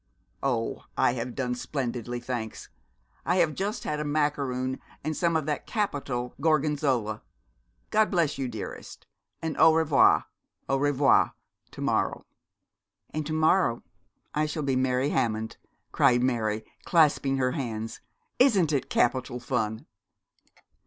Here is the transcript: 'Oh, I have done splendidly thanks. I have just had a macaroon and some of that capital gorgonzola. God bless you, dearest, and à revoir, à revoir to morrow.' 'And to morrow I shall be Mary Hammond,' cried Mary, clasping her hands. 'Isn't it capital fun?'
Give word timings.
'Oh, 0.41 0.85
I 0.97 1.13
have 1.13 1.35
done 1.35 1.53
splendidly 1.53 2.19
thanks. 2.19 2.69
I 3.23 3.35
have 3.35 3.53
just 3.53 3.83
had 3.83 3.99
a 3.99 4.03
macaroon 4.03 4.79
and 5.03 5.15
some 5.15 5.35
of 5.37 5.45
that 5.45 5.67
capital 5.67 6.33
gorgonzola. 6.41 7.21
God 7.91 8.09
bless 8.09 8.39
you, 8.39 8.47
dearest, 8.47 9.05
and 9.43 9.55
à 9.57 9.75
revoir, 9.77 10.25
à 10.67 10.81
revoir 10.81 11.35
to 11.69 11.81
morrow.' 11.81 12.25
'And 13.13 13.27
to 13.27 13.33
morrow 13.33 13.83
I 14.33 14.47
shall 14.47 14.63
be 14.63 14.75
Mary 14.75 15.09
Hammond,' 15.09 15.57
cried 15.91 16.23
Mary, 16.23 16.63
clasping 16.83 17.37
her 17.37 17.51
hands. 17.51 18.01
'Isn't 18.39 18.71
it 18.71 18.89
capital 18.89 19.39
fun?' 19.39 19.85